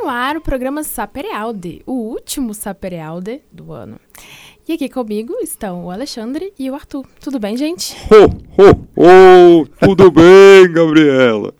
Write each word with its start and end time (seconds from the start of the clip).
no 0.00 0.08
ar 0.08 0.36
o 0.36 0.40
programa 0.40 0.84
Saperealde, 0.84 1.82
o 1.84 1.92
último 1.92 2.54
Saperealde 2.54 3.42
do 3.50 3.72
ano. 3.72 3.98
E 4.66 4.72
aqui 4.72 4.88
comigo 4.88 5.34
estão 5.42 5.86
o 5.86 5.90
Alexandre 5.90 6.52
e 6.56 6.70
o 6.70 6.74
Arthur. 6.74 7.04
Tudo 7.20 7.40
bem, 7.40 7.56
gente? 7.56 7.96
Ho, 8.12 8.62
ho, 8.62 8.86
ho! 8.96 9.66
Tudo 9.80 10.10
bem, 10.10 10.70
Gabriela? 10.70 11.52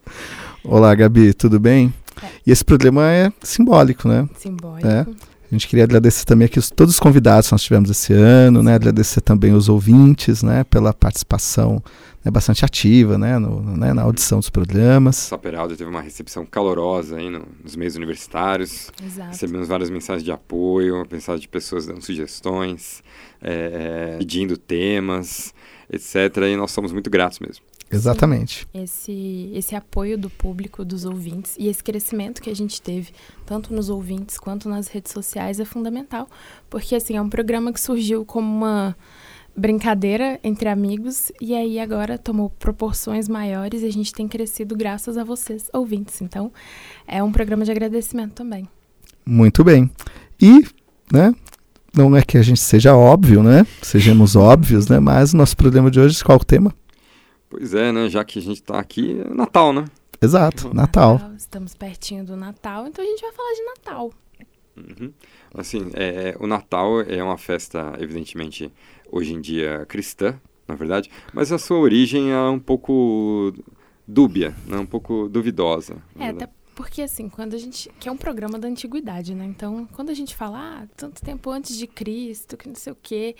Olá, 0.62 0.94
Gabi, 0.94 1.34
tudo 1.34 1.58
bem? 1.58 1.92
É. 2.22 2.26
E 2.46 2.52
esse 2.52 2.64
programa 2.64 3.10
é 3.10 3.32
simbólico, 3.42 4.06
né? 4.06 4.28
Simbólico. 4.36 4.86
É. 4.86 5.04
A 5.50 5.54
gente 5.54 5.66
queria 5.66 5.84
agradecer 5.84 6.26
também 6.26 6.44
aqui 6.44 6.58
os, 6.58 6.68
todos 6.68 6.94
os 6.94 7.00
convidados 7.00 7.48
que 7.48 7.54
nós 7.54 7.62
tivemos 7.62 7.88
esse 7.88 8.12
ano, 8.12 8.62
né? 8.62 8.74
Agradecer 8.74 9.22
também 9.22 9.54
os 9.54 9.68
ouvintes, 9.68 10.42
né? 10.42 10.62
Pela 10.64 10.92
participação 10.92 11.82
né, 12.22 12.30
bastante 12.30 12.66
ativa, 12.66 13.16
né? 13.16 13.38
No, 13.38 13.62
né, 13.62 13.94
na 13.94 14.02
audição 14.02 14.38
dos 14.40 14.50
programas. 14.50 15.16
Saperaldo 15.16 15.74
teve 15.74 15.88
uma 15.88 16.02
recepção 16.02 16.44
calorosa 16.44 17.16
aí 17.16 17.30
no, 17.30 17.46
nos 17.64 17.76
meios 17.76 17.96
universitários. 17.96 18.90
Exato. 19.02 19.30
Recebemos 19.30 19.68
várias 19.68 19.88
mensagens 19.88 20.22
de 20.22 20.30
apoio, 20.30 21.06
mensagens 21.10 21.40
de 21.40 21.48
pessoas 21.48 21.86
dando 21.86 22.04
sugestões, 22.04 23.02
é, 23.40 24.16
pedindo 24.18 24.58
temas, 24.58 25.54
etc. 25.90 26.36
E 26.46 26.56
nós 26.56 26.72
somos 26.72 26.92
muito 26.92 27.08
gratos 27.08 27.38
mesmo. 27.38 27.64
Exatamente. 27.90 28.66
Sim, 28.72 28.82
esse, 28.82 29.50
esse 29.54 29.74
apoio 29.74 30.18
do 30.18 30.28
público, 30.28 30.84
dos 30.84 31.04
ouvintes 31.04 31.54
e 31.58 31.68
esse 31.68 31.82
crescimento 31.82 32.42
que 32.42 32.50
a 32.50 32.54
gente 32.54 32.80
teve, 32.80 33.12
tanto 33.46 33.72
nos 33.72 33.88
ouvintes 33.88 34.38
quanto 34.38 34.68
nas 34.68 34.88
redes 34.88 35.12
sociais, 35.12 35.58
é 35.58 35.64
fundamental. 35.64 36.28
Porque, 36.68 36.94
assim, 36.94 37.16
é 37.16 37.22
um 37.22 37.28
programa 37.28 37.72
que 37.72 37.80
surgiu 37.80 38.24
como 38.24 38.46
uma 38.46 38.96
brincadeira 39.56 40.38
entre 40.44 40.68
amigos 40.68 41.32
e 41.40 41.52
aí 41.54 41.80
agora 41.80 42.16
tomou 42.16 42.48
proporções 42.48 43.28
maiores 43.28 43.82
e 43.82 43.86
a 43.86 43.92
gente 43.92 44.12
tem 44.12 44.28
crescido 44.28 44.76
graças 44.76 45.16
a 45.16 45.24
vocês, 45.24 45.68
ouvintes. 45.72 46.22
Então, 46.22 46.52
é 47.06 47.22
um 47.22 47.32
programa 47.32 47.64
de 47.64 47.70
agradecimento 47.70 48.34
também. 48.34 48.68
Muito 49.26 49.64
bem. 49.64 49.90
E, 50.40 50.64
né, 51.12 51.34
não 51.92 52.16
é 52.16 52.22
que 52.22 52.38
a 52.38 52.42
gente 52.42 52.60
seja 52.60 52.94
óbvio, 52.96 53.42
né? 53.42 53.66
Sejamos 53.82 54.36
óbvios, 54.36 54.88
né? 54.88 55.00
Mas 55.00 55.34
o 55.34 55.36
nosso 55.36 55.56
programa 55.56 55.90
de 55.90 55.98
hoje, 55.98 56.22
qual 56.22 56.38
é 56.38 56.40
o 56.40 56.44
tema? 56.44 56.72
Pois 57.48 57.74
é, 57.74 57.92
né? 57.92 58.08
Já 58.08 58.24
que 58.24 58.38
a 58.38 58.42
gente 58.42 58.60
está 58.60 58.78
aqui, 58.78 59.20
é 59.20 59.34
Natal, 59.34 59.72
né? 59.72 59.84
Exato, 60.20 60.74
Natal. 60.74 61.14
Natal. 61.14 61.34
Estamos 61.36 61.74
pertinho 61.74 62.24
do 62.24 62.36
Natal, 62.36 62.86
então 62.86 63.04
a 63.04 63.08
gente 63.08 63.20
vai 63.20 63.32
falar 63.32 63.52
de 63.54 63.62
Natal. 63.64 64.12
Uhum. 64.76 65.12
Assim, 65.54 65.90
é, 65.94 66.36
o 66.38 66.46
Natal 66.46 67.00
é 67.00 67.22
uma 67.22 67.38
festa, 67.38 67.94
evidentemente, 67.98 68.72
hoje 69.10 69.34
em 69.34 69.40
dia 69.40 69.86
cristã, 69.86 70.38
na 70.66 70.74
verdade, 70.74 71.10
mas 71.32 71.50
a 71.50 71.58
sua 71.58 71.78
origem 71.78 72.32
é 72.32 72.40
um 72.42 72.58
pouco 72.58 73.52
dúbia, 74.06 74.54
né? 74.66 74.78
um 74.78 74.86
pouco 74.86 75.28
duvidosa. 75.28 75.96
É, 76.18 76.28
até 76.28 76.48
porque 76.74 77.02
assim, 77.02 77.28
quando 77.28 77.54
a 77.54 77.58
gente. 77.58 77.90
que 77.98 78.08
é 78.08 78.12
um 78.12 78.16
programa 78.16 78.56
da 78.56 78.68
antiguidade, 78.68 79.34
né? 79.34 79.44
Então, 79.44 79.88
quando 79.94 80.10
a 80.10 80.14
gente 80.14 80.36
fala, 80.36 80.58
ah, 80.82 80.86
tanto 80.96 81.20
tempo 81.20 81.50
antes 81.50 81.76
de 81.76 81.88
Cristo, 81.88 82.56
que 82.56 82.68
não 82.68 82.76
sei 82.76 82.92
o 82.92 82.96
quê, 83.02 83.34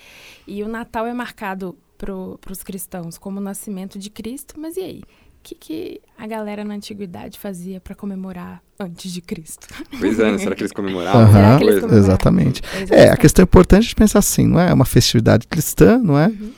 e 0.45 0.61
o 0.61 0.67
Natal 0.67 1.07
é 1.07 1.13
marcado 1.13 1.77
para 1.99 2.51
os 2.51 2.63
cristãos 2.63 3.17
como 3.17 3.39
o 3.39 3.43
nascimento 3.43 3.99
de 3.99 4.09
Cristo, 4.09 4.55
mas 4.57 4.77
e 4.77 4.81
aí? 4.81 5.01
O 5.01 5.41
que, 5.41 5.55
que 5.55 6.01
a 6.17 6.27
galera 6.27 6.65
na 6.65 6.73
antiguidade 6.73 7.39
fazia 7.39 7.79
para 7.79 7.95
comemorar 7.95 8.61
antes 8.79 9.11
de 9.11 9.21
Cristo? 9.21 9.67
Pois 9.97 10.19
é, 10.19 10.31
né? 10.31 10.37
será 10.37 10.55
que 10.55 10.61
eles 10.63 10.71
comemoravam? 10.73 11.21
Uhum, 11.21 11.57
que 11.57 11.63
eles 11.63 11.79
comemoravam? 11.81 11.97
Exatamente. 11.97 12.61
exatamente. 12.61 12.93
É, 12.93 13.09
a 13.09 13.17
questão 13.17 13.43
importante 13.43 13.87
de 13.87 13.95
pensar 13.95 14.19
assim, 14.19 14.47
não 14.47 14.59
é? 14.59 14.69
é 14.69 14.73
uma 14.73 14.85
festividade 14.85 15.47
cristã, 15.47 15.97
não 15.97 16.17
é? 16.17 16.27
Uhum. 16.27 16.51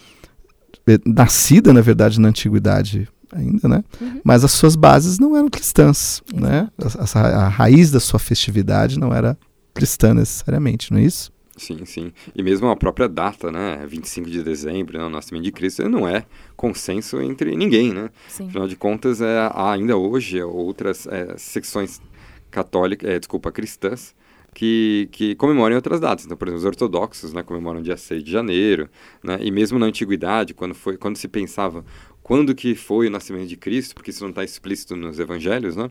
é 0.87 0.97
nascida, 1.05 1.71
na 1.71 1.81
verdade, 1.81 2.19
na 2.19 2.29
antiguidade 2.29 3.07
ainda, 3.31 3.67
né? 3.67 3.83
Uhum. 3.99 4.21
Mas 4.23 4.43
as 4.43 4.51
suas 4.51 4.75
bases 4.75 5.19
não 5.19 5.37
eram 5.37 5.49
cristãs, 5.49 6.21
né? 6.33 6.67
A, 6.79 7.19
a, 7.19 7.45
a, 7.45 7.47
raiz 7.47 7.91
da 7.91 7.99
sua 7.99 8.19
festividade 8.19 8.99
não 8.99 9.13
era 9.13 9.37
cristã 9.73 10.13
necessariamente, 10.13 10.91
não 10.91 10.99
é 10.99 11.03
isso? 11.03 11.31
Sim, 11.61 11.85
sim. 11.85 12.11
E 12.33 12.41
mesmo 12.41 12.67
a 12.69 12.75
própria 12.75 13.07
data, 13.07 13.51
né, 13.51 13.85
25 13.87 14.27
de 14.27 14.41
dezembro, 14.41 14.97
né, 14.97 15.05
o 15.05 15.09
nascimento 15.11 15.43
de 15.43 15.51
Cristo, 15.51 15.87
não 15.87 16.07
é 16.07 16.25
consenso 16.55 17.21
entre 17.21 17.55
ninguém, 17.55 17.93
né? 17.93 18.09
Sim. 18.27 18.47
Afinal 18.47 18.67
de 18.67 18.75
contas, 18.75 19.21
é, 19.21 19.37
há 19.37 19.71
ainda 19.73 19.95
hoje 19.95 20.41
outras 20.41 21.05
é, 21.05 21.37
secções 21.37 22.01
católicas, 22.49 23.07
é, 23.07 23.19
desculpa, 23.19 23.51
cristãs, 23.51 24.15
que, 24.55 25.07
que 25.11 25.35
comemoram 25.35 25.75
outras 25.75 25.99
datas. 25.99 26.25
Então, 26.25 26.35
por 26.35 26.47
exemplo, 26.47 26.61
os 26.61 26.65
ortodoxos 26.65 27.31
né, 27.31 27.43
comemoram 27.43 27.79
dia 27.79 27.95
6 27.95 28.23
de 28.23 28.31
janeiro, 28.31 28.89
né, 29.23 29.37
e 29.39 29.51
mesmo 29.51 29.77
na 29.77 29.85
antiguidade, 29.85 30.55
quando, 30.55 30.73
foi, 30.73 30.97
quando 30.97 31.15
se 31.15 31.27
pensava 31.27 31.85
quando 32.23 32.53
que 32.53 32.75
foi 32.75 33.07
o 33.07 33.11
nascimento 33.11 33.47
de 33.47 33.57
Cristo, 33.57 33.95
porque 33.95 34.11
isso 34.11 34.23
não 34.23 34.29
está 34.29 34.43
explícito 34.43 34.95
nos 34.95 35.19
evangelhos, 35.19 35.75
né? 35.75 35.89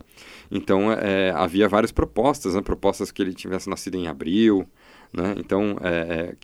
Então, 0.49 0.91
é, 0.91 1.31
havia 1.31 1.67
várias 1.67 1.91
propostas, 1.91 2.55
né, 2.55 2.61
propostas 2.61 3.11
que 3.11 3.21
ele 3.21 3.33
tivesse 3.33 3.69
nascido 3.69 3.95
em 3.95 4.07
abril, 4.07 4.67
né? 5.13 5.35
Então, 5.37 5.77
é, 5.81 6.31
é, 6.31 6.35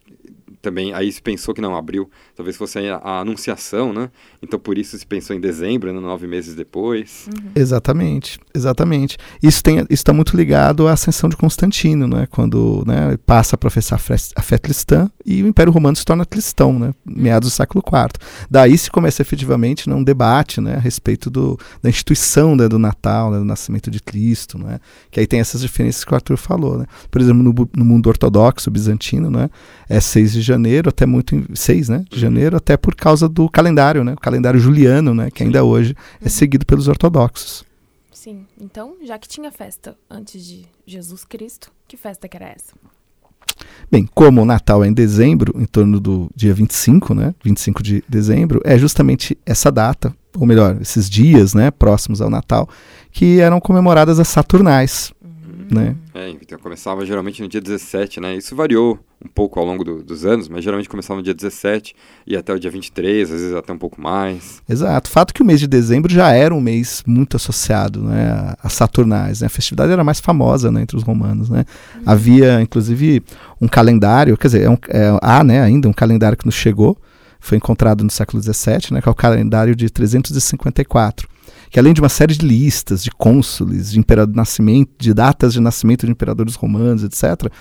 também 0.68 0.94
aí 0.94 1.10
se 1.10 1.22
pensou 1.22 1.54
que 1.54 1.62
não, 1.62 1.78
abril 1.78 2.10
talvez 2.36 2.58
fosse 2.58 2.78
a, 2.80 2.98
a, 2.98 3.20
anunciação, 3.22 3.94
né? 3.94 4.10
Então 4.44 4.60
por 4.60 4.78
isso 4.78 4.98
se 4.98 5.08
pensou 5.08 5.34
em 5.34 5.40
dezembro, 5.40 5.94
né? 5.94 6.00
nove 6.00 6.28
meses 6.28 6.54
depois. 6.54 7.30
Uhum. 7.34 7.52
Exatamente, 7.56 8.38
exatamente. 8.54 9.18
Isso 9.42 9.64
está 9.90 10.12
muito 10.12 10.36
ligado 10.36 10.88
à 10.88 10.92
ascensão 10.92 11.30
de 11.30 11.38
Constantino, 11.38 12.06
né? 12.06 12.28
Quando 12.30 12.84
né, 12.86 13.18
passa 13.26 13.56
a 13.56 13.58
professar 13.58 13.98
a 14.36 14.42
fé 14.42 14.58
cristã 14.58 15.10
e 15.26 15.42
o 15.42 15.48
Império 15.48 15.72
Romano 15.72 15.96
se 15.96 16.04
torna 16.04 16.26
cristão, 16.26 16.78
né? 16.78 16.94
Meados 17.06 17.50
do 17.50 17.54
século 17.54 17.82
IV. 17.86 18.20
Daí 18.52 18.78
se 18.78 18.92
começa 18.92 19.22
efetivamente 19.22 19.90
né, 19.90 19.96
um 19.96 20.04
debate 20.04 20.60
né, 20.60 20.76
a 20.76 20.80
respeito 20.80 21.30
do, 21.30 21.58
da 21.82 21.90
instituição 21.90 22.56
né, 22.56 22.68
do 22.68 22.78
Natal, 22.78 23.32
né, 23.32 23.38
do 23.38 23.46
nascimento 23.46 23.90
de 23.90 24.02
Cristo, 24.02 24.58
né? 24.58 24.80
Que 25.10 25.22
aí 25.22 25.28
tem 25.28 25.40
essas 25.40 25.62
diferenças 25.62 26.04
que 26.04 26.12
o 26.12 26.16
Arthur 26.16 26.38
falou, 26.38 26.78
né? 26.80 26.86
Por 27.10 27.22
exemplo, 27.22 27.42
no, 27.42 27.70
no 27.76 27.86
mundo 27.86 28.08
ortodoxo 28.08 28.70
bizantino, 28.70 29.30
né? 29.30 29.50
É 29.88 30.02
6 30.02 30.34
de 30.34 30.42
janeiro, 30.42 30.57
até 30.90 31.06
muito. 31.06 31.36
6, 31.54 31.90
né? 31.90 32.06
De 32.10 32.16
uhum. 32.16 32.22
janeiro, 32.22 32.58
até 32.58 32.76
por 32.78 32.96
causa 32.96 33.28
do 33.28 33.50
calendário, 33.50 34.04
né? 34.04 34.14
O 34.14 34.20
calendário 34.20 34.60
juliano, 34.60 35.14
né? 35.14 35.30
Que 35.32 35.44
ainda 35.44 35.64
hoje 35.64 35.96
é 36.22 36.26
uhum. 36.26 36.30
seguido 36.30 36.66
pelos 36.66 36.88
ortodoxos. 36.88 37.66
Sim. 38.12 38.46
Então, 38.60 38.96
já 39.04 39.18
que 39.18 39.28
tinha 39.28 39.52
festa 39.52 39.96
antes 40.10 40.46
de 40.46 40.66
Jesus 40.86 41.24
Cristo, 41.24 41.72
que 41.88 41.96
festa 41.96 42.28
que 42.28 42.36
era 42.36 42.48
essa? 42.48 42.74
Bem, 43.90 44.08
como 44.14 44.42
o 44.42 44.46
Natal 44.46 44.84
é 44.84 44.88
em 44.88 44.94
dezembro, 44.94 45.54
em 45.60 45.66
torno 45.66 46.00
do 46.00 46.30
dia 46.36 46.54
25, 46.54 47.14
né? 47.14 47.34
25 47.44 47.82
de 47.82 48.04
dezembro, 48.08 48.62
é 48.66 48.78
justamente 48.78 49.38
essa 49.46 49.72
data, 49.72 50.14
ou 50.38 50.46
melhor, 50.46 50.78
esses 50.82 51.10
dias, 51.10 51.54
né, 51.54 51.72
próximos 51.72 52.22
ao 52.22 52.30
Natal, 52.30 52.68
que 53.12 53.40
eram 53.40 53.60
comemoradas 53.60 54.20
as 54.20 54.28
Saturnais, 54.28 55.14
né? 55.70 55.96
É, 56.14 56.30
então 56.30 56.58
começava 56.60 57.06
geralmente 57.06 57.42
no 57.42 57.48
dia 57.48 57.62
17, 57.62 58.20
né? 58.20 58.36
Isso 58.36 58.56
variou 58.56 59.00
um 59.24 59.28
pouco 59.28 59.60
ao 59.60 59.66
longo 59.66 59.84
do, 59.84 60.04
dos 60.04 60.26
anos, 60.26 60.48
mas 60.48 60.64
geralmente 60.64 60.88
começava 60.88 61.18
no 61.18 61.24
dia 61.24 61.34
17 61.34 61.96
e 62.26 62.38
até 62.38 62.54
o 62.54 62.60
dia 62.60 62.70
23, 62.70 63.32
às 63.32 63.42
vezes 63.42 63.56
até 63.56 63.74
um 63.74 63.78
pouco 63.78 64.00
mais. 64.00 64.62
Exato. 64.70 65.10
Fato 65.10 65.34
que 65.34 65.42
o 65.42 65.46
mês 65.46 65.60
de 65.60 65.68
dezembro 65.68 66.12
já 66.12 66.32
era 66.32 66.54
um 66.54 66.62
mês 66.62 67.04
muito 67.06 67.36
associado 67.36 68.02
né, 68.02 68.54
a 68.62 68.70
Saturnais. 68.70 69.42
Né? 69.42 69.48
A 69.48 69.50
festividade 69.50 69.92
era 69.92 70.04
mais 70.04 70.20
famosa 70.20 70.72
né, 70.72 70.82
entre 70.82 70.96
os 70.96 71.04
romanos. 71.04 71.50
Né? 71.50 71.66
Uhum. 71.96 72.02
Havia, 72.06 72.62
inclusive, 72.62 73.24
um 73.60 73.68
calendário, 73.68 74.38
quer 74.38 74.48
dizer, 74.48 74.64
é 74.64 74.70
um, 74.70 74.78
é, 74.90 75.18
há 75.22 75.44
né, 75.44 75.62
ainda 75.62 75.90
um 75.90 75.94
calendário 75.94 76.38
que 76.38 76.46
nos 76.46 76.56
chegou, 76.56 76.98
foi 77.40 77.58
encontrado 77.58 78.04
no 78.04 78.10
século 78.10 78.42
XVII, 78.42 78.92
né, 78.92 79.02
que 79.02 79.10
é 79.10 79.12
o 79.12 79.16
calendário 79.16 79.76
de 79.76 79.90
354 79.90 81.37
que 81.70 81.80
além 81.80 81.94
de 81.94 82.02
uma 82.02 82.10
série 82.10 82.36
de 82.36 82.46
listas 82.46 83.04
de 83.04 83.12
cônsules, 83.12 83.92
de, 83.92 84.00
imperador, 84.00 84.36
nascimento, 84.36 84.92
de 84.98 85.14
datas 85.14 85.54
de 85.54 85.60
nascimento 85.60 86.06
de 86.06 86.12
imperadores 86.12 86.56
romanos, 86.56 87.04
etc., 87.04 87.52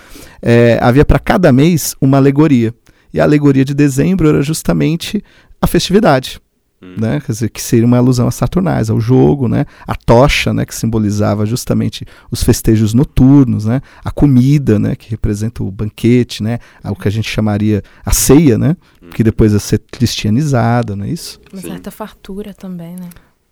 é, 0.40 0.78
havia 0.80 1.04
para 1.04 1.18
cada 1.18 1.52
mês 1.52 1.94
uma 2.00 2.16
alegoria. 2.16 2.74
E 3.12 3.20
a 3.20 3.24
alegoria 3.24 3.64
de 3.64 3.74
dezembro 3.74 4.28
era 4.28 4.42
justamente 4.42 5.22
a 5.60 5.66
festividade. 5.66 6.40
Hum. 6.82 6.96
Né? 6.98 7.20
Quer 7.20 7.32
dizer, 7.32 7.48
que 7.48 7.62
seria 7.62 7.86
uma 7.86 7.96
alusão 7.96 8.28
a 8.28 8.30
Saturnais, 8.30 8.90
ao 8.90 9.00
jogo, 9.00 9.48
né? 9.48 9.64
a 9.86 9.94
tocha, 9.94 10.52
né? 10.52 10.66
que 10.66 10.74
simbolizava 10.74 11.46
justamente 11.46 12.04
os 12.30 12.42
festejos 12.42 12.92
noturnos, 12.92 13.64
né? 13.64 13.80
a 14.04 14.10
comida, 14.10 14.78
né? 14.78 14.94
que 14.94 15.10
representa 15.10 15.62
o 15.62 15.70
banquete, 15.70 16.42
né? 16.42 16.58
o 16.84 16.94
que 16.94 17.08
a 17.08 17.10
gente 17.10 17.28
chamaria 17.28 17.82
a 18.04 18.12
ceia, 18.12 18.58
né? 18.58 18.76
Hum. 19.02 19.10
que 19.10 19.24
depois 19.24 19.52
ia 19.52 19.58
ser 19.58 19.82
cristianizada, 19.90 20.94
não 20.94 21.04
é 21.04 21.10
isso? 21.10 21.40
Uma 21.52 21.62
certa 21.62 21.90
fartura 21.90 22.52
também, 22.52 22.96
né? 22.96 23.08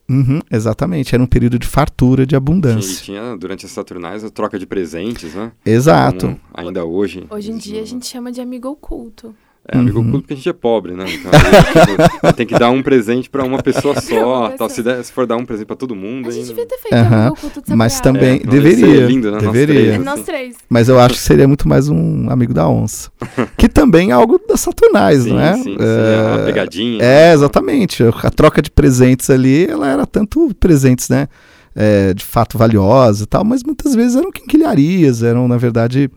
Uhum, 0.09 0.41
exatamente, 0.51 1.15
era 1.15 1.23
um 1.23 1.27
período 1.27 1.59
de 1.59 1.67
fartura, 1.67 2.27
de 2.27 2.37
abundância. 2.37 3.01
E 3.01 3.05
tinha, 3.05 3.37
durante 3.37 3.65
as 3.65 3.73
Saturnais, 3.73 4.23
a 4.23 4.31
troca 4.31 4.59
de 4.59 4.67
presentes, 4.67 5.35
né? 5.35 5.53
Exato. 5.65 6.27
Como 6.27 6.41
ainda 6.53 6.85
hoje. 6.85 7.27
Hoje 7.31 7.51
em 7.51 7.57
dia 7.57 7.81
a 7.81 7.87
gente 7.87 8.07
chama 8.07 8.31
de 8.31 8.41
amigo 8.41 8.69
oculto. 8.69 9.35
É, 9.67 9.79
amigo 9.79 10.01
uhum. 10.01 10.11
porque 10.13 10.35
a 10.35 10.37
gente 10.37 10.49
é 10.49 10.53
pobre, 10.53 10.93
né? 10.93 11.07
Então, 11.09 11.31
tipo, 11.33 12.33
tem 12.35 12.47
que 12.47 12.59
dar 12.59 12.69
um 12.69 12.83
presente 12.83 13.31
para 13.31 13.43
uma 13.45 13.63
pessoa 13.63 13.99
só. 14.01 14.51
Tal. 14.51 14.69
Se, 14.69 14.83
der, 14.83 15.03
se, 15.03 15.11
for 15.11 15.27
dar 15.27 15.37
um 15.37 15.47
presente 15.47 15.67
para 15.67 15.77
todo 15.77 15.95
mundo. 15.95 16.29
A 16.29 16.33
gente 16.33 16.51
ainda... 16.51 16.55
devia 16.55 16.67
ter 16.67 16.79
feito 16.79 16.95
uhum. 16.95 17.19
amigo 17.19 17.35
oculto 17.35 17.63
de 17.63 17.75
Mas 17.75 17.99
também 17.99 18.43
é, 18.45 18.47
deveria. 18.47 19.07
Lindo, 19.07 19.31
né? 19.31 19.39
deveria. 19.39 19.99
Nós 19.99 20.21
três, 20.21 20.21
assim. 20.21 20.25
três. 20.25 20.57
Mas 20.69 20.89
eu 20.91 21.01
acho 21.01 21.15
que 21.15 21.21
seria 21.21 21.49
muito 21.49 21.67
mais 21.67 21.89
um 21.89 22.29
amigo 22.29 22.53
da 22.53 22.69
onça. 22.69 23.11
que 23.57 23.67
também 23.67 24.11
é 24.11 24.13
algo 24.13 24.39
das 24.47 24.61
Saturnais, 24.61 25.23
sim, 25.23 25.31
não 25.31 25.41
é? 25.41 25.55
Sim, 25.55 25.63
sim, 25.63 25.77
é 25.79 26.37
uma 26.37 26.45
pegadinha. 26.45 27.03
É, 27.03 27.33
exatamente. 27.33 28.03
A 28.03 28.31
troca 28.31 28.61
de 28.61 28.71
presentes 28.71 29.31
ali, 29.31 29.67
ela 29.67 29.89
era 29.89 30.05
tanto 30.05 30.55
presentes, 30.61 31.09
né? 31.09 31.27
É, 31.75 32.15
de 32.15 32.25
fato 32.25 32.57
valiosa 32.59 33.25
e 33.25 33.27
tal, 33.27 33.45
mas 33.45 33.63
muitas 33.63 33.95
vezes 33.95 34.17
eram 34.17 34.31
quinquilharias, 34.31 35.23
eram, 35.23 35.49
na 35.49 35.57
verdade, 35.57 36.11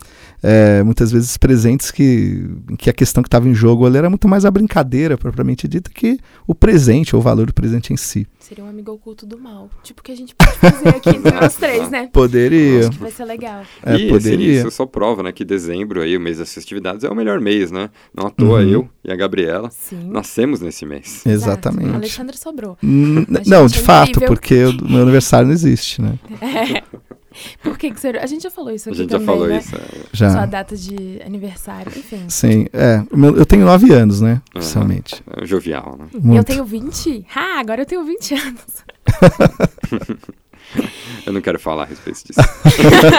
é, 0.43 0.83
muitas 0.83 1.11
vezes 1.11 1.35
presentes 1.37 1.89
que, 1.91 2.47
que 2.77 2.89
a 2.89 2.93
questão 2.93 3.23
que 3.23 3.27
estava 3.27 3.47
em 3.49 3.53
jogo 3.55 3.85
ali 3.85 3.97
era 3.97 4.09
muito 4.09 4.27
mais 4.27 4.45
a 4.45 4.51
brincadeira, 4.51 5.17
propriamente 5.17 5.67
dita, 5.67 5.89
que 5.93 6.19
o 6.45 6.53
presente, 6.53 7.15
ou 7.15 7.19
o 7.21 7.23
valor 7.23 7.47
do 7.47 7.53
presente 7.53 7.91
em 7.91 7.97
si. 7.97 8.27
Seria 8.39 8.63
um 8.63 8.69
amigo 8.69 8.91
oculto 8.91 9.25
do 9.25 9.37
mal. 9.37 9.69
Tipo 9.83 10.01
que 10.03 10.11
a 10.11 10.15
gente 10.15 10.33
pode 10.35 10.51
fazer 10.57 10.89
aqui 10.89 11.09
entre 11.17 11.31
nós 11.31 11.55
três, 11.55 11.89
né? 11.89 12.07
Poderia. 12.13 12.79
Acho 12.81 12.91
que 12.91 12.97
vai 12.99 13.11
ser 13.11 13.25
legal. 13.25 13.63
É, 13.85 13.95
e 13.97 14.07
poderia. 14.09 14.59
Assim, 14.59 14.67
isso 14.67 14.77
só 14.77 14.85
prova, 14.85 15.21
né, 15.23 15.31
que 15.31 15.43
dezembro 15.43 16.01
aí, 16.01 16.15
o 16.15 16.19
mês 16.21 16.37
das 16.37 16.53
festividades, 16.53 17.03
é 17.03 17.09
o 17.09 17.15
melhor 17.15 17.41
mês, 17.41 17.71
né? 17.71 17.89
Não 18.15 18.27
à 18.27 18.29
toa 18.29 18.61
Uhum. 18.61 18.69
eu 18.69 18.89
e 19.03 19.11
a 19.11 19.15
Gabriela 19.15 19.69
Sim. 19.71 20.09
nascemos 20.09 20.61
nesse 20.61 20.85
mês. 20.85 21.25
Exato. 21.25 21.47
Exatamente. 21.67 21.95
Alexandre 21.95 22.37
sobrou. 22.37 22.77
N- 22.81 23.25
Não, 23.45 23.65
de 23.67 23.79
é 23.79 23.81
fato, 23.81 24.09
incrível. 24.11 24.27
porque 24.29 24.63
o 24.63 24.89
meu 24.89 25.01
aniversário 25.01 25.46
não 25.47 25.53
existe, 25.53 26.01
né? 26.01 26.13
É. 26.41 26.83
Por 27.61 27.77
que 27.77 27.91
que 27.91 27.99
você... 27.99 28.07
A 28.09 28.25
gente 28.25 28.41
já 28.43 28.49
falou 28.51 28.71
isso 28.71 28.89
A 28.89 28.91
aqui 28.91 29.01
gente 29.01 29.11
já 29.11 29.19
também, 29.19 29.27
falou 29.35 29.47
né? 29.47 29.57
isso. 29.57 29.75
é. 29.75 29.79
Já. 30.11 30.31
Sua 30.31 30.45
data 30.47 30.75
de 30.75 31.21
aniversário, 31.25 31.91
enfim. 31.95 32.23
Sim, 32.27 32.65
é. 32.73 33.03
Eu 33.35 33.45
tenho 33.45 33.63
nove 33.65 33.91
anos, 33.93 34.21
né? 34.21 34.41
Aham. 34.55 34.59
Oficialmente. 34.63 35.23
É 35.35 35.45
jovial, 35.45 35.97
né? 35.99 36.07
E 36.13 36.17
eu 36.17 36.21
Muito. 36.23 36.45
tenho 36.47 36.65
20? 36.65 37.25
Ah, 37.35 37.59
agora 37.59 37.81
eu 37.81 37.85
tenho 37.85 38.03
20 38.03 38.33
anos. 38.33 38.61
Eu 41.25 41.31
não 41.33 41.41
quero 41.41 41.57
falar 41.59 41.83
a 41.83 41.85
respeito 41.85 42.19
disso. 42.25 42.39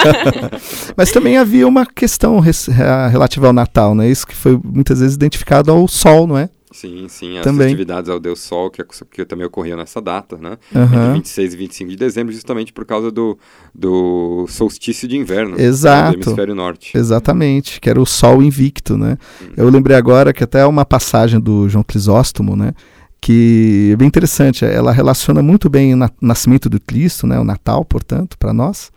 Mas 0.97 1.11
também 1.11 1.39
havia 1.39 1.67
uma 1.67 1.87
questão 1.87 2.39
res- 2.41 2.67
relativa 2.67 3.47
ao 3.47 3.53
Natal, 3.53 3.95
né? 3.95 4.09
Isso 4.09 4.27
que 4.27 4.35
foi 4.35 4.59
muitas 4.63 5.01
vezes 5.01 5.15
identificado 5.17 5.71
ao 5.71 5.87
sol, 5.89 6.27
não 6.27 6.37
é? 6.37 6.49
Sim, 6.81 7.07
sim. 7.09 7.39
As 7.39 7.45
Também. 7.45 7.67
festividades 7.69 8.09
ao 8.11 8.21
Deus 8.21 8.41
Sol, 8.41 8.71
que, 8.71 8.83
que 9.11 9.25
também 9.25 9.47
ocorriam 9.47 9.77
nessa 9.77 10.01
data, 10.01 10.37
né? 10.37 10.57
Aham. 10.75 10.85
Entre 11.09 11.13
26 11.15 11.55
e 11.55 11.57
25 11.57 11.91
de 11.91 11.97
dezembro, 11.97 12.33
justamente 12.33 12.73
por 12.73 12.85
causa 12.85 13.11
do, 13.11 13.39
do 13.75 14.47
solstício 14.49 15.09
de 15.09 15.17
inverno. 15.17 15.57
né, 15.57 15.63
Exato. 15.65 16.19
Do 16.19 16.25
hemisfério 16.25 16.55
norte. 16.55 16.97
Exatamente, 16.97 17.81
que 17.81 17.91
era 17.91 18.01
o 18.01 18.07
sol 18.07 18.43
invicto, 18.43 18.97
né? 18.97 19.19
Hum. 19.43 19.47
Eu 19.57 19.69
lembrei 19.69 19.97
agora 19.97 20.33
que 20.33 20.45
até 20.45 20.65
uma 20.67 20.85
passagem 20.85 21.41
do 21.41 21.69
João 21.69 21.83
Crisóstomo, 21.85 22.55
né? 22.57 22.73
Que 23.21 23.91
é 23.93 23.97
bem 23.97 24.07
interessante, 24.07 24.65
ela 24.65 24.93
relaciona 24.93 25.43
muito 25.43 25.69
bem 25.69 25.93
o 25.95 25.97
na- 25.97 26.11
nascimento 26.23 26.69
do 26.69 26.79
Cristo, 26.81 27.27
né? 27.27 27.39
O 27.39 27.45
Natal, 27.45 27.85
portanto, 27.85 28.39
para 28.39 28.53
nós, 28.53 28.91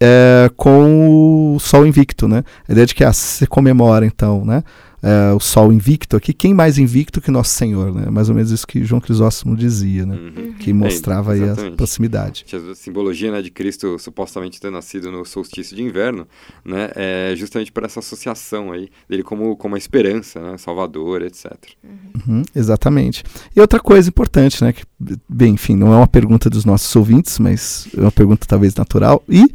é, 0.00 0.48
com 0.56 1.54
o 1.56 1.58
sol 1.58 1.84
invicto, 1.84 2.28
né? 2.28 2.44
A 2.68 2.72
ideia 2.72 2.86
de 2.86 2.94
que 2.94 3.02
ah, 3.02 3.12
se 3.12 3.46
comemora, 3.48 4.06
então, 4.06 4.44
né? 4.44 4.62
É, 5.02 5.32
o 5.32 5.40
sol 5.40 5.72
invicto 5.72 6.16
aqui, 6.16 6.32
quem 6.32 6.52
mais 6.52 6.78
invicto 6.78 7.20
que 7.20 7.30
Nosso 7.30 7.50
Senhor, 7.50 7.94
né? 7.94 8.10
Mais 8.10 8.28
ou 8.28 8.34
menos 8.34 8.50
isso 8.50 8.66
que 8.66 8.84
João 8.84 9.00
Crisóstomo 9.00 9.56
dizia, 9.56 10.04
né? 10.04 10.16
Uhum. 10.16 10.52
Que 10.54 10.72
mostrava 10.72 11.32
aí 11.32 11.42
a 11.42 11.54
proximidade. 11.76 12.44
A 12.70 12.74
simbologia 12.74 13.30
né, 13.30 13.40
de 13.40 13.50
Cristo 13.50 13.98
supostamente 13.98 14.60
ter 14.60 14.70
nascido 14.70 15.10
no 15.10 15.24
solstício 15.24 15.76
de 15.76 15.82
inverno, 15.82 16.26
né, 16.64 16.90
é 16.94 17.34
justamente 17.36 17.70
por 17.70 17.84
essa 17.84 18.00
associação 18.00 18.72
aí 18.72 18.88
dele 19.08 19.22
como, 19.22 19.56
como 19.56 19.74
a 19.74 19.78
esperança, 19.78 20.40
né, 20.40 20.58
Salvador, 20.58 21.22
etc. 21.22 21.52
Uhum, 21.84 22.42
exatamente. 22.54 23.22
E 23.54 23.60
outra 23.60 23.80
coisa 23.80 24.08
importante, 24.08 24.62
né? 24.62 24.72
Que, 24.72 24.84
bem, 25.28 25.54
enfim, 25.54 25.76
não 25.76 25.92
é 25.92 25.96
uma 25.96 26.06
pergunta 26.08 26.50
dos 26.50 26.64
nossos 26.64 26.94
ouvintes, 26.96 27.38
mas 27.38 27.88
é 27.96 28.00
uma 28.00 28.12
pergunta 28.12 28.46
talvez 28.46 28.74
natural. 28.74 29.22
E 29.28 29.54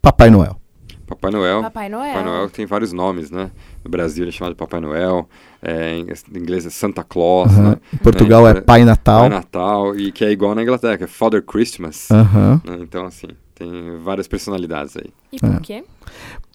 Papai 0.00 0.30
Noel. 0.30 0.58
Papai 1.08 1.30
Noel. 1.30 1.62
Papai 1.62 1.88
Noel. 1.88 2.12
Papai 2.14 2.24
Noel 2.24 2.50
tem 2.50 2.66
vários 2.66 2.92
nomes, 2.92 3.30
né? 3.30 3.50
No 3.84 3.90
Brasil 3.90 4.24
ele 4.24 4.30
é 4.30 4.32
chamado 4.32 4.52
de 4.52 4.58
Papai 4.58 4.80
Noel, 4.80 5.28
é, 5.62 5.96
em 5.96 6.06
inglês 6.36 6.66
é 6.66 6.70
Santa 6.70 7.02
Claus, 7.02 7.50
né? 7.56 7.76
Em 7.92 7.96
Portugal 7.98 8.46
é, 8.46 8.50
É, 8.52 8.60
Pai 8.60 8.84
Natal. 8.84 9.20
Pai 9.20 9.28
Natal, 9.30 9.96
e 9.96 10.12
que 10.12 10.24
é 10.24 10.30
igual 10.30 10.54
na 10.54 10.62
Inglaterra, 10.62 10.96
que 10.98 11.04
é 11.04 11.06
Father 11.06 11.42
Christmas. 11.42 12.08
Né? 12.10 12.78
Então, 12.82 13.06
assim, 13.06 13.28
tem 13.54 13.96
várias 14.04 14.28
personalidades 14.28 14.96
aí. 14.96 15.10
E 15.32 15.38
por 15.40 15.54
É. 15.54 15.60
quê? 15.60 15.84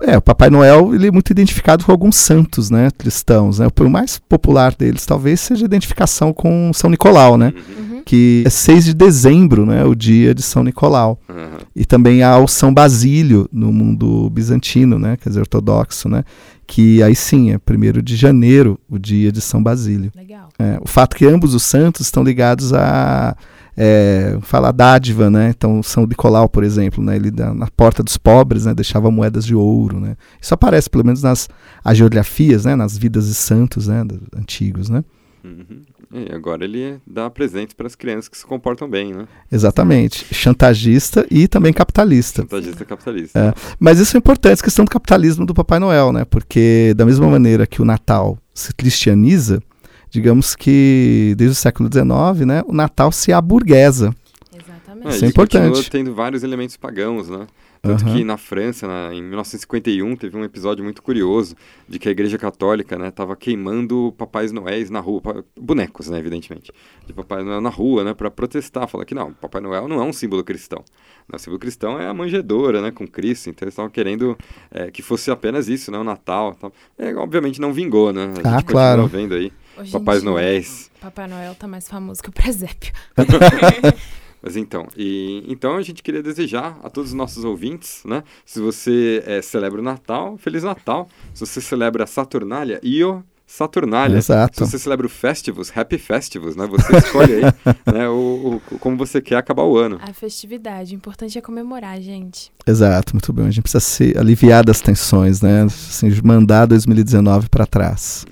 É, 0.01 0.17
o 0.17 0.21
Papai 0.21 0.49
Noel 0.49 0.93
ele 0.95 1.07
é 1.07 1.11
muito 1.11 1.29
identificado 1.31 1.83
com 1.85 1.91
alguns 1.91 2.15
santos, 2.15 2.69
né? 2.69 2.89
Cristãos, 2.97 3.59
né? 3.59 3.67
O 3.79 3.89
mais 3.89 4.17
popular 4.19 4.73
deles 4.75 5.05
talvez 5.05 5.39
seja 5.39 5.65
a 5.65 5.67
identificação 5.67 6.31
com 6.33 6.71
São 6.73 6.89
Nicolau, 6.89 7.37
né? 7.37 7.53
Uhum. 7.55 7.83
Uhum. 7.97 8.03
Que 8.05 8.43
é 8.45 8.49
6 8.49 8.85
de 8.85 8.93
dezembro, 8.93 9.65
né? 9.65 9.83
O 9.85 9.95
dia 9.95 10.33
de 10.35 10.41
São 10.41 10.63
Nicolau. 10.63 11.19
Aham. 11.29 11.59
E 11.75 11.85
também 11.85 12.21
há 12.21 12.37
o 12.37 12.47
São 12.47 12.73
Basílio 12.73 13.49
no 13.51 13.71
mundo 13.73 14.29
bizantino, 14.29 14.99
né? 14.99 15.17
Quer 15.17 15.29
dizer, 15.29 15.39
ortodoxo, 15.41 16.07
né? 16.07 16.23
Que 16.67 17.01
aí 17.01 17.15
sim, 17.15 17.51
é 17.51 17.55
1 17.57 18.01
de 18.01 18.15
janeiro, 18.15 18.79
o 18.89 18.99
dia 18.99 19.31
de 19.31 19.41
São 19.41 19.61
Basílio. 19.61 20.11
Legal. 20.15 20.49
É, 20.59 20.77
o 20.81 20.87
fato 20.87 21.15
que 21.15 21.25
ambos 21.25 21.55
os 21.55 21.63
santos 21.63 22.01
estão 22.05 22.23
ligados 22.23 22.73
a 22.73 23.35
é, 23.75 24.37
falar 24.41 24.71
dádiva, 24.71 25.29
né? 25.29 25.49
Então 25.49 25.81
São 25.81 26.05
Nicolau, 26.05 26.47
por 26.47 26.63
exemplo, 26.63 27.03
né? 27.03 27.15
Ele 27.15 27.31
na 27.31 27.67
porta 27.75 28.03
dos 28.03 28.17
pobres, 28.17 28.65
né? 28.65 28.73
Deixava 28.73 29.09
moedas 29.09 29.45
de 29.45 29.55
ouro, 29.55 29.99
né? 29.99 30.15
Isso 30.39 30.53
aparece 30.53 30.89
pelo 30.89 31.03
menos 31.03 31.23
nas 31.23 31.49
agiografias, 31.83 32.65
né? 32.65 32.75
Nas 32.75 32.97
vidas 32.97 33.27
de 33.27 33.33
santos, 33.33 33.87
né? 33.87 34.05
antigos, 34.37 34.89
né? 34.89 35.03
Uhum. 35.43 35.81
E 36.13 36.33
agora 36.33 36.63
ele 36.63 36.99
dá 37.05 37.29
presentes 37.29 37.73
para 37.73 37.85
as 37.85 37.95
crianças 37.95 38.29
que 38.29 38.37
se 38.37 38.45
comportam 38.45 38.89
bem, 38.89 39.13
né? 39.13 39.27
Exatamente. 39.51 40.33
Chantagista 40.33 41.27
e 41.29 41.47
também 41.47 41.73
capitalista. 41.73 42.43
Chantagista 42.43 42.85
capitalista. 42.85 43.37
É. 43.39 43.53
Mas 43.77 43.99
isso 43.99 44.15
é 44.15 44.19
importante, 44.19 44.53
essa 44.53 44.63
questão 44.63 44.85
do 44.85 44.91
capitalismo 44.91 45.45
do 45.45 45.53
Papai 45.53 45.79
Noel, 45.79 46.13
né? 46.13 46.23
Porque 46.23 46.93
da 46.95 47.05
mesma 47.05 47.27
maneira 47.27 47.67
que 47.67 47.81
o 47.81 47.85
Natal 47.85 48.37
se 48.53 48.73
cristianiza, 48.73 49.61
digamos 50.09 50.55
que 50.55 51.33
desde 51.37 51.51
o 51.51 51.59
século 51.59 51.89
XIX, 51.91 52.45
né? 52.45 52.63
O 52.65 52.73
Natal 52.73 53.11
se 53.11 53.33
aburguesa. 53.33 54.15
Exatamente. 54.53 55.07
Ah, 55.07 55.09
Isso 55.09 55.25
é 55.25 55.27
e 55.27 55.29
importante. 55.29 55.89
tendo 55.89 56.15
vários 56.15 56.43
elementos 56.43 56.77
pagãos, 56.77 57.27
né? 57.27 57.47
Tanto 57.85 58.05
Aham. 58.05 58.15
que 58.15 58.23
na 58.23 58.37
França, 58.37 58.87
na- 58.87 59.13
em 59.13 59.21
1951, 59.21 60.15
teve 60.15 60.37
um 60.37 60.43
episódio 60.45 60.81
muito 60.85 61.03
curioso 61.03 61.53
de 61.85 61.99
que 61.99 62.07
a 62.07 62.11
Igreja 62.13 62.37
Católica, 62.37 62.97
né, 62.97 63.11
tava 63.11 63.35
queimando 63.35 64.15
papais 64.17 64.53
noéis 64.53 64.89
na 64.89 65.01
rua, 65.01 65.19
pa- 65.19 65.43
bonecos, 65.59 66.07
né, 66.09 66.17
evidentemente, 66.17 66.71
de 67.05 67.11
Papai 67.11 67.43
Noel 67.43 67.59
na 67.59 67.67
rua, 67.67 68.05
né, 68.05 68.13
para 68.13 68.31
protestar, 68.31 68.87
falar 68.87 69.03
que 69.03 69.13
não, 69.13 69.33
Papai 69.33 69.59
Noel 69.59 69.89
não 69.89 69.99
é 70.01 70.03
um 70.05 70.13
símbolo 70.13 70.45
cristão. 70.45 70.79
Né, 71.27 71.35
O 71.35 71.37
símbolo 71.37 71.59
cristão 71.59 71.99
é 71.99 72.07
a 72.07 72.13
manjedoura, 72.13 72.81
né, 72.81 72.89
com 72.89 73.05
Cristo, 73.05 73.49
então 73.49 73.65
eles 73.65 73.73
estavam 73.73 73.91
querendo 73.91 74.37
é, 74.71 74.89
que 74.89 75.01
fosse 75.01 75.29
apenas 75.29 75.67
isso, 75.67 75.91
né, 75.91 75.97
o 75.97 76.05
Natal. 76.05 76.55
Tal. 76.55 76.71
É, 76.97 77.13
obviamente 77.15 77.59
não 77.59 77.73
vingou, 77.73 78.13
né? 78.13 78.23
A 78.23 78.27
gente 78.27 78.37
Ah, 78.47 78.51
continua 78.61 78.63
claro. 78.63 79.07
vendo 79.07 79.35
aí 79.35 79.51
Hoje 79.77 79.91
Papais 79.91 80.23
Noéis. 80.23 80.89
Papai 81.01 81.27
Noel 81.27 81.53
tá 81.53 81.67
mais 81.67 81.89
famoso 81.89 82.23
que 82.23 82.29
o 82.29 82.31
presépio. 82.31 82.93
Mas 84.43 84.57
então, 84.57 84.87
e, 84.97 85.41
então 85.47 85.77
a 85.77 85.81
gente 85.81 86.03
queria 86.03 86.21
desejar 86.21 86.77
a 86.83 86.89
todos 86.89 87.11
os 87.11 87.15
nossos 87.15 87.45
ouvintes, 87.45 88.01
né? 88.05 88.23
Se 88.45 88.59
você 88.59 89.23
eh, 89.25 89.41
celebra 89.41 89.79
o 89.79 89.83
Natal, 89.83 90.37
Feliz 90.37 90.63
Natal. 90.63 91.07
Se 91.33 91.45
você 91.45 91.61
celebra 91.61 92.03
a 92.03 92.07
Saturnália, 92.07 92.79
Io 92.83 93.23
Saturnália. 93.47 94.17
Exato. 94.17 94.57
Se 94.65 94.71
você 94.71 94.79
celebra 94.79 95.05
o 95.05 95.09
Festivus, 95.09 95.71
Happy 95.75 95.97
Festivus, 95.97 96.55
né? 96.55 96.65
Você 96.67 96.97
escolhe 96.97 97.33
aí 97.35 97.41
né, 97.93 98.09
o, 98.09 98.59
o- 98.71 98.79
como 98.79 98.97
você 98.97 99.21
quer 99.21 99.35
acabar 99.37 99.63
o 99.63 99.77
ano. 99.77 99.99
A 100.01 100.11
festividade. 100.11 100.93
O 100.93 100.97
importante 100.97 101.37
é 101.37 101.41
comemorar, 101.41 102.01
gente. 102.01 102.51
Exato, 102.65 103.13
muito 103.13 103.31
bem. 103.31 103.45
A 103.45 103.51
gente 103.51 103.61
precisa 103.61 103.79
se 103.79 104.17
aliviar 104.17 104.65
das 104.65 104.81
tensões, 104.81 105.41
né? 105.41 105.63
Assim, 105.63 106.09
mandar 106.23 106.65
2019 106.65 107.47
para 107.47 107.65
trás. 107.65 108.25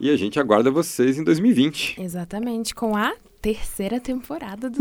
E 0.00 0.08
a 0.10 0.16
gente 0.16 0.38
aguarda 0.40 0.70
vocês 0.70 1.18
em 1.18 1.24
2020. 1.24 2.00
Exatamente. 2.00 2.74
Com 2.74 2.96
a 2.96 3.12
terceira 3.40 4.00
temporada 4.00 4.68
do. 4.68 4.78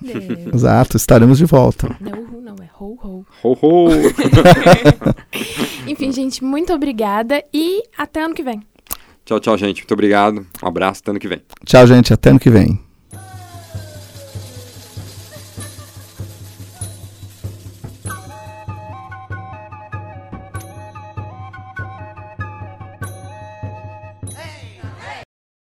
Deus. 0.00 0.54
Exato, 0.54 0.96
estaremos 0.96 1.38
de 1.38 1.44
volta. 1.44 1.96
Não, 2.00 2.40
não, 2.40 2.54
é 2.62 2.68
ho, 2.78 2.98
ho. 3.02 3.26
Ho, 3.42 3.58
ho! 3.60 3.88
Enfim, 5.86 6.12
gente, 6.12 6.44
muito 6.44 6.72
obrigada 6.72 7.42
e 7.52 7.82
até 7.96 8.22
ano 8.22 8.34
que 8.34 8.42
vem. 8.42 8.62
tchau, 9.24 9.40
tchau, 9.40 9.56
gente. 9.56 9.80
Muito 9.80 9.92
obrigado. 9.92 10.46
Um 10.62 10.66
abraço. 10.66 11.00
Até 11.02 11.10
ano 11.10 11.20
que 11.20 11.28
vem. 11.28 11.42
Tchau, 11.64 11.86
gente. 11.86 12.12
Até 12.12 12.30
ano 12.30 12.40
que 12.40 12.50
vem. 12.50 12.91